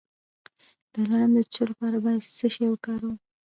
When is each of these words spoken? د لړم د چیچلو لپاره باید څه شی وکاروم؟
د 0.93 0.95
لړم 1.09 1.31
د 1.37 1.39
چیچلو 1.45 1.69
لپاره 1.71 1.97
باید 2.05 2.21
څه 2.37 2.47
شی 2.53 2.65
وکاروم؟ 2.69 3.15